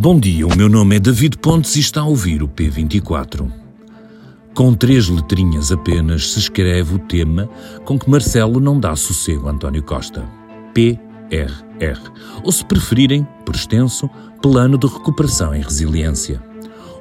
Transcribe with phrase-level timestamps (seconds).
[0.00, 3.46] Bom dia, o meu nome é David Pontes e está a ouvir o P24.
[4.54, 7.46] Com três letrinhas apenas se escreve o tema
[7.84, 10.26] com que Marcelo não dá sossego a António Costa.
[10.72, 12.00] PRR.
[12.42, 14.08] Ou se preferirem, por extenso,
[14.40, 16.42] Plano de Recuperação e Resiliência.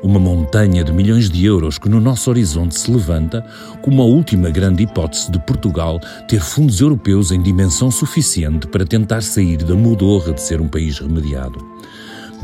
[0.03, 3.41] Uma montanha de milhões de euros que no nosso horizonte se levanta
[3.81, 9.23] como a última grande hipótese de Portugal ter fundos europeus em dimensão suficiente para tentar
[9.23, 11.65] sair da mudorra de ser um país remediado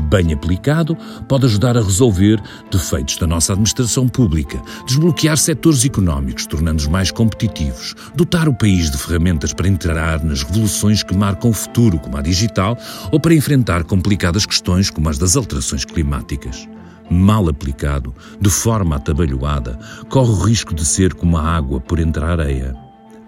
[0.02, 0.96] bem aplicado,
[1.28, 7.94] pode ajudar a resolver defeitos da nossa administração pública, desbloquear setores económicos, tornando-os mais competitivos,
[8.14, 12.22] dotar o país de ferramentas para entrar nas revoluções que marcam o futuro, como a
[12.22, 12.76] digital,
[13.10, 16.68] ou para enfrentar complicadas questões como as das alterações climáticas.
[17.08, 22.24] Mal aplicado, de forma atabalhoada, corre o risco de ser como a água por entre
[22.24, 22.74] a areia.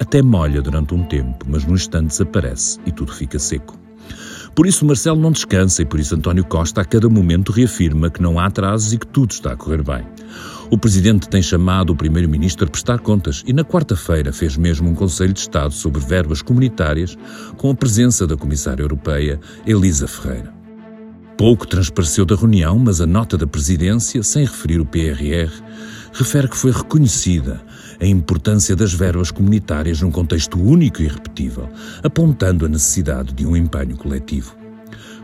[0.01, 3.88] Até molha durante um tempo, mas no instante desaparece e tudo fica seco.
[4.59, 8.21] Por isso Marcelo não descansa e por isso António Costa a cada momento reafirma que
[8.21, 10.05] não há atrasos e que tudo está a correr bem.
[10.69, 14.97] O presidente tem chamado o primeiro-ministro a prestar contas e na quarta-feira fez mesmo um
[14.97, 17.17] Conselho de Estado sobre verbas comunitárias
[17.57, 20.53] com a presença da comissária europeia Elisa Ferreira.
[21.37, 25.53] Pouco transpareceu da reunião, mas a nota da presidência, sem referir o PRR,
[26.13, 27.61] refere que foi reconhecida
[28.01, 31.69] a importância das verbas comunitárias num contexto único e irrepetível,
[32.03, 34.57] apontando a necessidade de um empenho coletivo.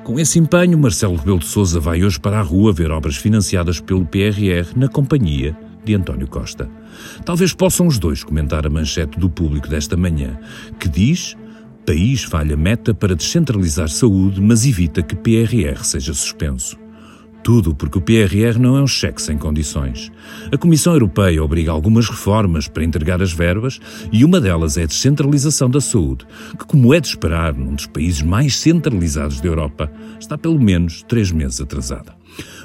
[0.02, 3.80] Com esse empenho, Marcelo Rebelo de Sousa vai hoje para a rua ver obras financiadas
[3.80, 6.68] pelo PRR na companhia de António Costa.
[7.24, 10.38] Talvez possam os dois comentar a manchete do público desta manhã,
[10.78, 11.34] que diz:
[11.86, 16.83] País falha meta para descentralizar saúde, mas evita que PRR seja suspenso.
[17.44, 20.10] Tudo porque o PRR não é um cheque sem condições.
[20.50, 23.78] A Comissão Europeia obriga algumas reformas para entregar as verbas
[24.10, 26.26] e uma delas é a descentralização da saúde,
[26.58, 31.02] que, como é de esperar num dos países mais centralizados da Europa, está pelo menos
[31.02, 32.16] três meses atrasada.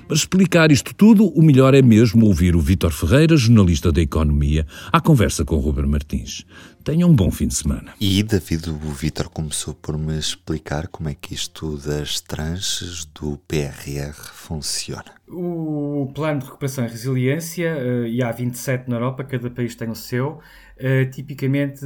[0.10, 4.66] Para explicar isto tudo, o melhor é mesmo ouvir o Vítor Ferreira, jornalista da Economia,
[4.92, 6.48] à conversa com o Ruben Martins.
[6.84, 7.94] Tenha um bom fim de semana.
[8.02, 13.38] E, David, o Vítor começou por me explicar como é que isto das tranches do
[13.48, 15.14] PRR funciona.
[15.28, 19.92] O Plano de Recuperação e Resiliência, uh, e há 27 na Europa, cada país tem
[19.92, 20.40] o seu,
[20.80, 21.86] uh, tipicamente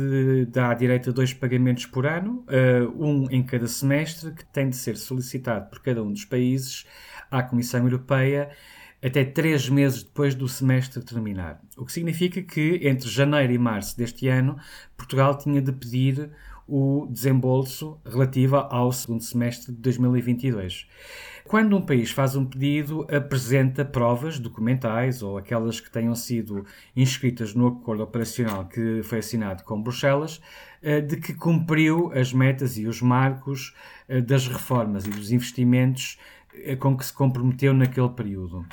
[0.49, 4.75] dá direito a dois pagamentos por ano, uh, um em cada semestre, que tem de
[4.75, 6.85] ser solicitado por cada um dos países
[7.29, 8.49] à Comissão Europeia
[9.03, 11.61] até três meses depois do semestre terminar.
[11.75, 14.57] O que significa que entre janeiro e março deste ano,
[14.95, 16.29] Portugal tinha de pedir
[16.65, 20.87] o desembolso relativo ao segundo semestre de 2022.
[21.53, 26.65] Quando um país faz um pedido, apresenta provas documentais ou aquelas que tenham sido
[26.95, 30.41] inscritas no acordo operacional que foi assinado com Bruxelas,
[30.81, 33.75] eh, de que cumpriu as metas e os marcos
[34.09, 36.17] eh, das reformas e dos investimentos
[36.79, 38.65] com que se comprometeu naquele período.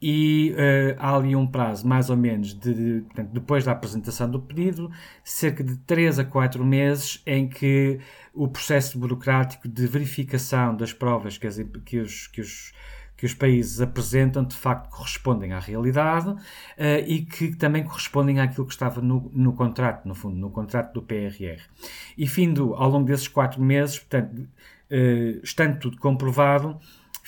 [0.00, 4.30] E uh, há ali um prazo, mais ou menos, de, de portanto, depois da apresentação
[4.30, 4.90] do pedido,
[5.24, 7.98] cerca de 3 a 4 meses, em que
[8.34, 12.74] o processo burocrático de verificação das provas que, as, que, os, que, os,
[13.16, 16.38] que os países apresentam de facto correspondem à realidade uh,
[17.06, 21.02] e que também correspondem àquilo que estava no, no contrato, no fundo, no contrato do
[21.02, 21.62] PRR.
[22.18, 26.78] E findo ao longo desses quatro meses, portanto, uh, estando tudo comprovado,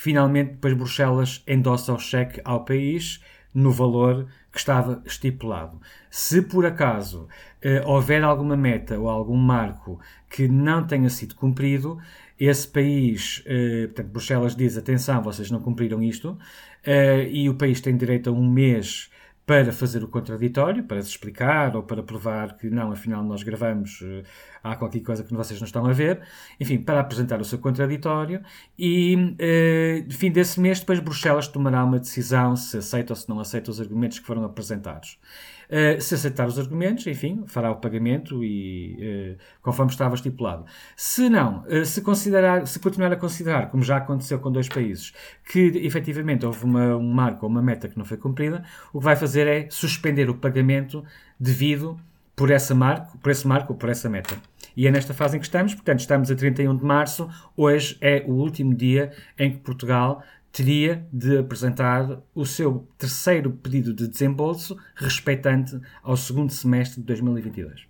[0.01, 3.21] Finalmente, depois Bruxelas endossa o cheque ao país
[3.53, 5.81] no valor que estava estipulado.
[6.09, 7.27] Se por acaso
[7.61, 9.99] eh, houver alguma meta ou algum marco
[10.31, 11.99] que não tenha sido cumprido,
[12.39, 16.39] esse país, eh, portanto, Bruxelas diz: atenção, vocês não cumpriram isto,
[16.85, 19.11] eh, e o país tem direito a um mês
[19.49, 24.03] para fazer o contraditório, para se explicar ou para provar que não, afinal nós gravamos,
[24.03, 24.23] eh,
[24.63, 26.21] há qualquer coisa que vocês não estão a ver,
[26.61, 28.43] enfim, para apresentar o seu contraditório
[28.79, 33.41] e, eh, fim desse mês, depois Bruxelas tomará uma decisão se aceita ou se não
[33.41, 35.19] aceita os argumentos que foram apresentados.
[35.69, 40.65] Uh, se aceitar os argumentos, enfim, fará o pagamento e uh, conforme estava estipulado.
[40.97, 45.13] Se não, uh, se, considerar, se continuar a considerar, como já aconteceu com dois países,
[45.51, 49.05] que efetivamente houve uma, um marco ou uma meta que não foi cumprida, o que
[49.05, 51.05] vai fazer é suspender o pagamento
[51.39, 52.01] devido
[52.39, 54.37] por, essa marco, por esse marco ou por essa meta.
[54.77, 58.25] E é nesta fase em que estamos, portanto, estamos a 31 de março, hoje é
[58.29, 60.23] o último dia em que Portugal
[60.53, 67.89] teria de apresentar o seu terceiro pedido de desembolso respeitante ao segundo semestre de 2022.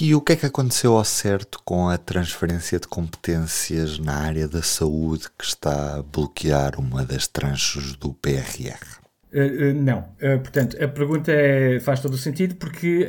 [0.00, 4.48] E o que é que aconteceu ao certo com a transferência de competências na área
[4.48, 9.04] da saúde que está a bloquear uma das tranches do PRR?
[9.34, 9.98] Uh, uh, não.
[10.22, 13.06] Uh, portanto, a pergunta é, faz todo o sentido porque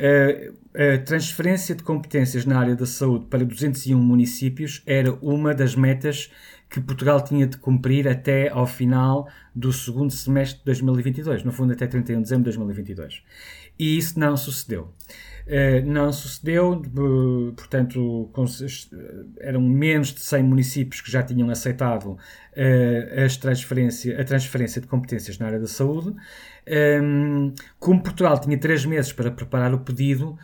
[0.74, 6.30] a transferência de competências na área da saúde para 201 municípios era uma das metas
[6.68, 11.72] que Portugal tinha de cumprir até ao final do segundo semestre de 2022, no fundo
[11.72, 13.22] até 31 de dezembro de 2022.
[13.78, 14.92] E isso não sucedeu.
[15.46, 18.28] Uh, não sucedeu, uh, portanto,
[19.38, 22.18] eram menos de 100 municípios que já tinham aceitado
[23.24, 26.16] as transferência, a transferência de competências na área da saúde.
[26.66, 30.36] Ehm, como Portugal tinha três meses para preparar o pedido,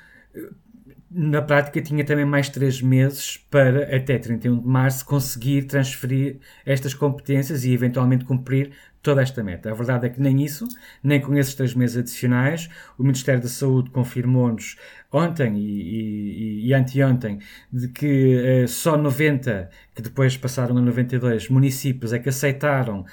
[1.14, 6.94] na prática tinha também mais três meses para, até 31 de março, conseguir transferir estas
[6.94, 8.72] competências e eventualmente cumprir
[9.02, 9.70] toda esta meta.
[9.70, 10.66] A verdade é que nem isso,
[11.02, 14.76] nem com esses três meses adicionais, o Ministério da Saúde confirmou-nos
[15.12, 17.40] ontem e, e, e anteontem
[17.70, 23.04] de que uh, só 90, que depois passaram a 92 municípios, é que aceitaram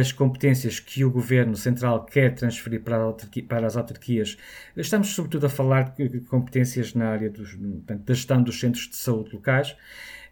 [0.00, 3.12] as competências que o Governo Central quer transferir para,
[3.48, 4.36] para as autarquias.
[4.76, 8.96] Estamos, sobretudo, a falar de competências na área dos, portanto, da gestão dos centros de
[8.96, 9.76] saúde locais.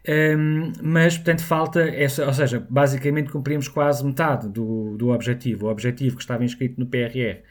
[0.07, 5.67] Um, mas, portanto, falta essa, ou seja, basicamente cumprimos quase metade do, do objetivo.
[5.67, 7.41] O objetivo que estava inscrito no PRR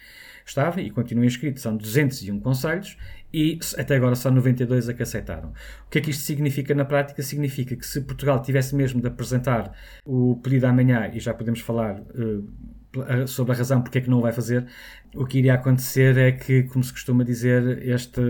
[0.45, 2.97] estava e continua inscrito, são 201 conselhos
[3.33, 5.51] e até agora só 92 a que aceitaram.
[5.87, 7.23] O que é que isto significa na prática?
[7.23, 9.73] Significa que se Portugal tivesse mesmo de apresentar
[10.05, 14.19] o pedido amanhã, e já podemos falar uh, sobre a razão porque é que não
[14.19, 14.67] o vai fazer,
[15.15, 18.21] o que iria acontecer é que, como se costuma dizer, este,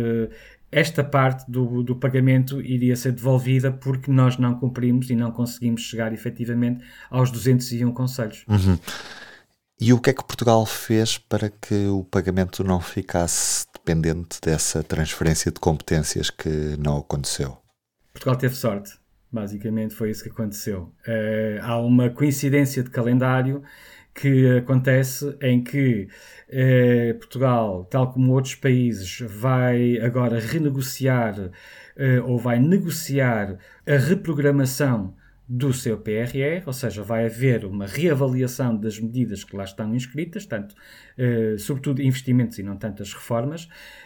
[0.73, 5.83] esta parte do, do pagamento iria ser devolvida porque nós não cumprimos e não conseguimos
[5.83, 8.45] chegar efetivamente aos 201 conselhos.
[8.49, 8.79] Uhum.
[9.79, 14.83] E o que é que Portugal fez para que o pagamento não ficasse dependente dessa
[14.83, 17.59] transferência de competências que não aconteceu?
[18.13, 18.93] Portugal teve sorte,
[19.31, 20.93] basicamente foi isso que aconteceu.
[21.07, 23.63] Uh, há uma coincidência de calendário
[24.15, 26.09] que acontece em que
[26.49, 31.51] uh, Portugal, tal como outros países, vai agora renegociar uh,
[32.27, 33.57] ou vai negociar
[33.87, 35.15] a reprogramação
[35.55, 40.47] do seu PRR, ou seja, vai haver uma reavaliação das medidas que lá estão inscritas,
[40.47, 40.75] tanto,
[41.19, 44.02] eh, sobretudo investimentos e não tantas reformas, eh,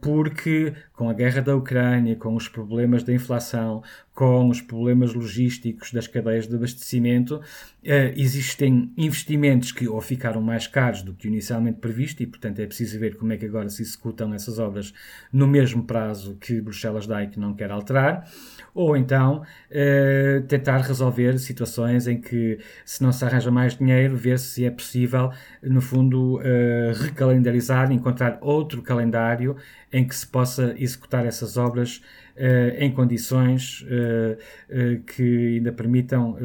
[0.00, 3.82] porque com a guerra da Ucrânia, com os problemas da inflação,
[4.14, 7.38] com os problemas logísticos das cadeias de abastecimento,
[7.84, 12.66] eh, existem investimentos que ou ficaram mais caros do que inicialmente previsto e, portanto, é
[12.66, 14.94] preciso ver como é que agora se executam essas obras
[15.30, 18.26] no mesmo prazo que Bruxelas dá e que não quer alterar
[18.74, 24.38] ou então uh, tentar resolver situações em que, se não se arranja mais dinheiro, ver
[24.38, 25.30] se é possível,
[25.62, 26.40] no fundo,
[26.94, 29.35] recalendarizar, encontrar outro calendário
[29.92, 32.02] em que se possa executar essas obras
[32.36, 33.84] uh, em condições
[35.06, 36.36] que ainda permitam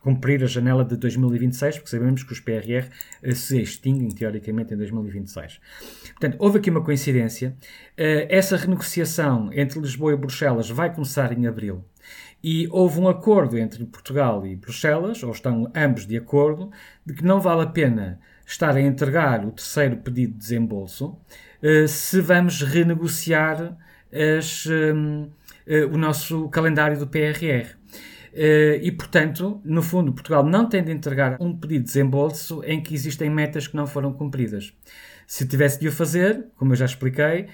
[0.00, 2.88] cumprir a janela de 2026, porque sabemos que os PRR
[3.34, 5.60] se extinguem, teoricamente, em 2026.
[6.12, 7.56] Portanto, houve aqui uma coincidência.
[7.96, 11.84] essa renegociação entre Lisboa e Bruxelas vai começar em abril
[12.42, 16.70] e houve um acordo entre Portugal e Bruxelas, ou estão ambos de acordo,
[17.04, 21.18] de que não vale a pena estar a entregar o terceiro pedido de desembolso uh,
[21.88, 23.76] se vamos renegociar
[24.12, 25.28] as, um,
[25.66, 27.76] eh, o nosso calendário do PRR.
[28.32, 32.82] Eh, e, portanto, no fundo, Portugal não tem de entregar um pedido de desembolso em
[32.82, 34.72] que existem metas que não foram cumpridas.
[35.26, 37.48] Se tivesse de o fazer, como eu já expliquei,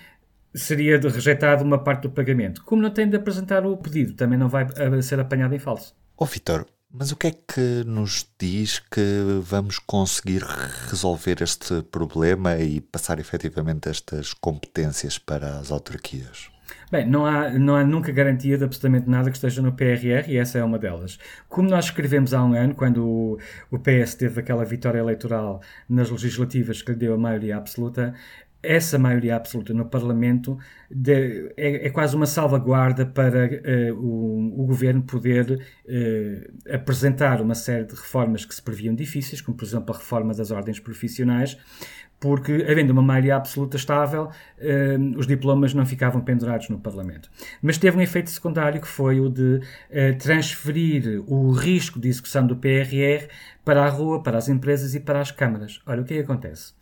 [0.55, 2.63] seria rejeitado uma parte do pagamento.
[2.65, 4.67] Como não tem de apresentar o pedido, também não vai
[5.03, 5.95] ser apanhado em falso.
[6.19, 10.43] Ó oh, Vitor, mas o que é que nos diz que vamos conseguir
[10.89, 16.51] resolver este problema e passar efetivamente estas competências para as autarquias?
[16.91, 20.37] Bem, não há, não há nunca garantia de absolutamente nada que esteja no PRR e
[20.37, 21.19] essa é uma delas.
[21.49, 23.39] Como nós escrevemos há um ano, quando o,
[23.71, 28.15] o PS teve aquela vitória eleitoral nas legislativas que lhe deu a maioria absoluta,
[28.63, 30.57] essa maioria absoluta no Parlamento
[30.89, 35.51] de, é, é, quase uma salvaguarda para uh, o, o, governo poder
[35.85, 40.33] uh, apresentar uma série de reformas que se previam difíceis, como por exemplo a reforma
[40.33, 41.59] das ordens profissionais,
[42.21, 47.29] porque, havendo uma maioria absoluta estável, uh, os diplomas não ficavam pendurados no Parlamento.
[47.61, 49.61] Mas teve um efeito secundário que foi o de
[50.21, 53.27] transferir o risco de execução do PRR
[53.65, 55.81] para a rua, para as empresas e para as câmaras.
[55.85, 56.75] Olha, o que é que acontece?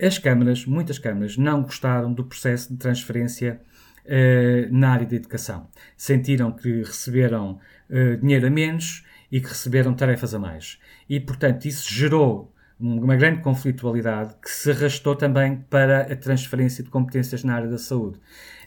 [0.00, 3.60] As câmaras, muitas câmaras, não gostaram do processo de transferência
[4.04, 5.68] uh, na área da educação.
[5.96, 7.58] Sentiram que receberam
[7.90, 10.78] uh, dinheiro a menos e que receberam tarefas a mais.
[11.08, 16.90] E, portanto, isso gerou uma grande conflitualidade que se arrastou também para a transferência de
[16.90, 18.18] competências na área da saúde.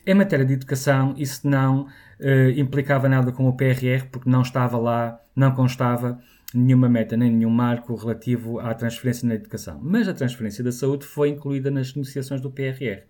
[0.07, 4.77] Em matéria de educação, isso não uh, implicava nada com o PRR, porque não estava
[4.77, 6.19] lá, não constava
[6.57, 9.79] nenhuma meta nem nenhum marco relativo à transferência na educação.
[9.81, 13.03] Mas a transferência da saúde foi incluída nas negociações do PRR.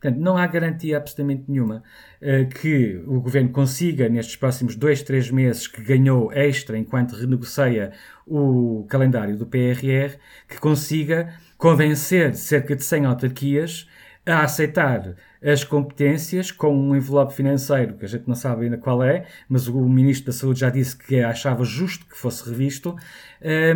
[0.00, 1.82] Portanto, não há garantia absolutamente nenhuma
[2.20, 7.92] uh, que o governo consiga, nestes próximos dois, três meses que ganhou extra enquanto renegocia
[8.26, 10.16] o calendário do PRR,
[10.48, 13.88] que consiga convencer cerca de 100 autarquias
[14.26, 19.02] a aceitar as competências com um envelope financeiro que a gente não sabe ainda qual
[19.02, 22.96] é, mas o Ministro da Saúde já disse que achava justo que fosse revisto,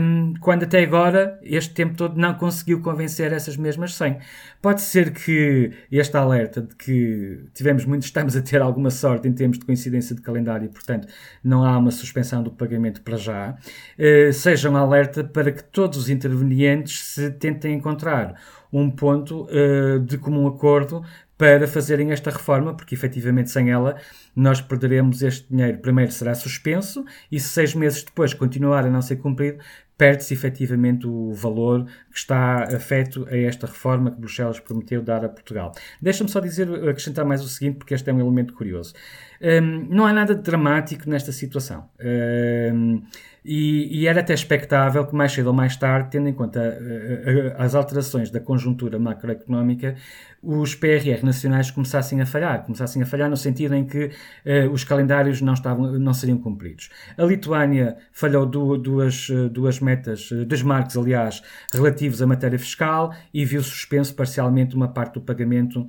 [0.00, 4.19] um, quando até agora, este tempo todo, não conseguiu convencer essas mesmas 100.
[4.61, 9.33] Pode ser que este alerta de que tivemos muito, estamos a ter alguma sorte em
[9.33, 11.07] termos de coincidência de calendário, e, portanto
[11.45, 15.99] não há uma suspensão do pagamento para já, uh, seja um alerta para que todos
[15.99, 18.35] os intervenientes se tentem encontrar
[18.73, 21.05] um ponto uh, de comum acordo
[21.37, 23.97] para fazerem esta reforma, porque efetivamente sem ela
[24.37, 25.79] nós perderemos este dinheiro.
[25.79, 29.59] Primeiro será suspenso e se seis meses depois continuar a não ser cumprido,
[30.00, 35.28] perde-se efetivamente o valor que está afeto a esta reforma que Bruxelas prometeu dar a
[35.28, 35.73] Portugal.
[36.00, 38.95] Deixa-me só dizer, acrescentar mais o seguinte, porque este é um elemento curioso.
[39.42, 41.88] Um, não há nada de dramático nesta situação.
[41.99, 43.02] Um,
[43.42, 47.49] e, e, era até expectável que mais cedo ou mais tarde, tendo em conta uh,
[47.49, 49.95] uh, as alterações da conjuntura macroeconómica,
[50.42, 54.85] os PRR nacionais começassem a falhar, começassem a falhar no sentido em que uh, os
[54.85, 56.90] calendários não, estavam, não seriam cumpridos.
[57.16, 61.42] A Lituânia falhou du duas, duas metas, dois marcos, aliás,
[61.73, 65.87] relativos à matéria fiscal e viu suspenso parcialmente uma parte do pagamento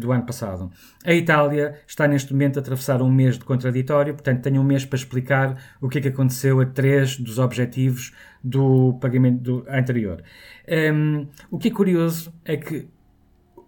[0.00, 0.70] do ano passado.
[1.04, 4.84] A Itália está neste momento a atravessar um mês de contraditório, portanto, tem um mês
[4.84, 10.22] para explicar o que é que aconteceu a três dos objetivos do pagamento do, anterior.
[10.68, 12.88] Um, o que é curioso é que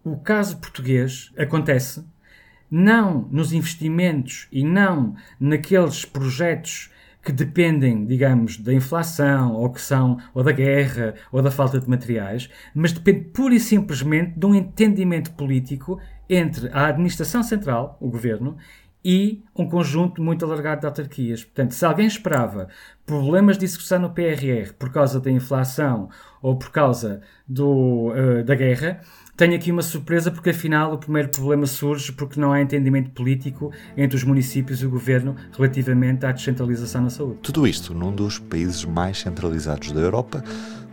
[0.05, 2.05] o caso português acontece
[2.71, 6.91] não nos investimentos e não naqueles projetos
[7.23, 11.89] que dependem, digamos, da inflação ou que são ou da guerra ou da falta de
[11.89, 18.09] materiais, mas depende pura e simplesmente de um entendimento político entre a administração central, o
[18.09, 18.57] governo,
[19.05, 21.45] e um conjunto muito alargado de autarquias.
[21.45, 22.69] Portanto, se alguém esperava
[23.05, 26.09] problemas de execução no PRR por causa da inflação
[26.41, 29.01] ou por causa do, uh, da guerra,
[29.37, 33.73] tenho aqui uma surpresa porque afinal o primeiro problema surge porque não há entendimento político
[33.97, 37.39] entre os municípios e o governo relativamente à descentralização na saúde.
[37.43, 40.45] Tudo isto num dos países mais centralizados da Europa,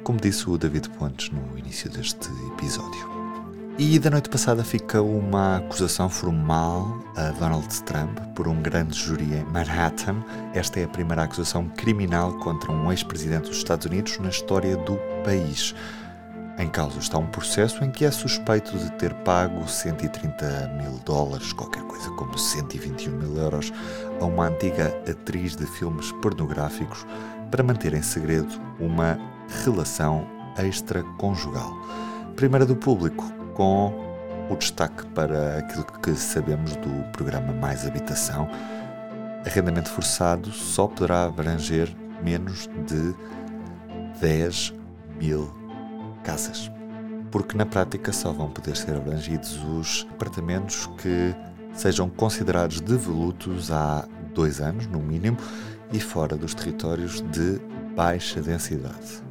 [0.03, 3.19] como disse o David Pontes no início deste episódio.
[3.81, 9.23] E da noite passada fica uma acusação formal a Donald Trump por um grande júri
[9.23, 10.21] em Manhattan.
[10.53, 14.97] Esta é a primeira acusação criminal contra um ex-presidente dos Estados Unidos na história do
[15.23, 15.73] país.
[16.59, 21.53] Em causa está um processo em que é suspeito de ter pago 130 mil dólares,
[21.53, 23.71] qualquer coisa como 121 mil euros,
[24.19, 27.07] a uma antiga atriz de filmes pornográficos
[27.49, 29.17] para manter em segredo uma
[29.63, 31.73] relação extraconjugal.
[32.35, 33.23] Primeira do público,
[33.53, 33.93] com
[34.49, 38.49] o destaque para aquilo que sabemos do programa Mais Habitação.
[39.45, 43.15] Arrendamento forçado só poderá abranger menos de
[44.19, 44.73] 10
[45.17, 45.58] mil
[47.31, 51.35] porque na prática só vão poder ser abrangidos os apartamentos que
[51.73, 55.37] sejam considerados devolutos há dois anos, no mínimo,
[55.91, 57.59] e fora dos territórios de
[57.95, 59.23] baixa densidade.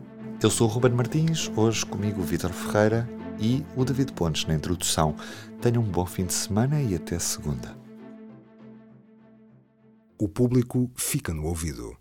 [0.43, 3.09] Eu sou o Ruben Martins, hoje comigo o Vítor Ferreira
[3.41, 5.15] e o David Pontes na introdução.
[5.61, 7.77] Tenham um bom fim de semana e até segunda.
[10.21, 11.97] O público fica no ouvido.